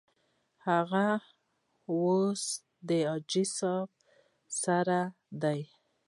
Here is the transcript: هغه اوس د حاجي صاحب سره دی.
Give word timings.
هغه 0.67 1.07
اوس 1.91 2.43
د 2.87 2.89
حاجي 3.09 3.43
صاحب 3.59 3.89
سره 4.61 4.99
دی. 5.41 5.61